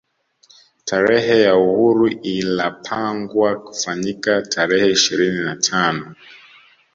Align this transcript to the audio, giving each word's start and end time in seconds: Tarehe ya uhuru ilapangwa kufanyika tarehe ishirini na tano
Tarehe 0.85 1.41
ya 1.41 1.55
uhuru 1.57 2.07
ilapangwa 2.07 3.59
kufanyika 3.63 4.41
tarehe 4.41 4.91
ishirini 4.91 5.39
na 5.39 5.55
tano 5.55 6.15